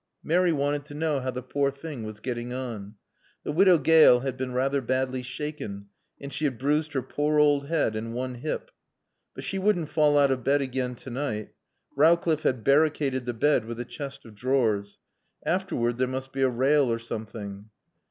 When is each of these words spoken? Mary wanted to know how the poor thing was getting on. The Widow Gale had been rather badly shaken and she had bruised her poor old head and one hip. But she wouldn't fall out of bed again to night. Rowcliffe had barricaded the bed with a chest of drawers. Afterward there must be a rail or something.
Mary 0.23 0.51
wanted 0.51 0.83
to 0.83 0.95
know 0.95 1.19
how 1.19 1.29
the 1.29 1.43
poor 1.43 1.69
thing 1.69 2.01
was 2.01 2.19
getting 2.19 2.51
on. 2.51 2.95
The 3.43 3.51
Widow 3.51 3.77
Gale 3.77 4.21
had 4.21 4.35
been 4.35 4.51
rather 4.51 4.81
badly 4.81 5.21
shaken 5.21 5.89
and 6.19 6.33
she 6.33 6.45
had 6.45 6.57
bruised 6.57 6.93
her 6.93 7.03
poor 7.03 7.37
old 7.37 7.67
head 7.67 7.95
and 7.95 8.11
one 8.15 8.33
hip. 8.33 8.71
But 9.35 9.43
she 9.43 9.59
wouldn't 9.59 9.89
fall 9.89 10.17
out 10.17 10.31
of 10.31 10.43
bed 10.43 10.59
again 10.59 10.95
to 10.95 11.11
night. 11.11 11.49
Rowcliffe 11.95 12.41
had 12.41 12.63
barricaded 12.63 13.27
the 13.27 13.35
bed 13.35 13.65
with 13.65 13.79
a 13.79 13.85
chest 13.85 14.25
of 14.25 14.33
drawers. 14.33 14.97
Afterward 15.45 15.99
there 15.99 16.07
must 16.07 16.33
be 16.33 16.41
a 16.41 16.49
rail 16.49 16.91
or 16.91 16.97
something. 16.97 17.69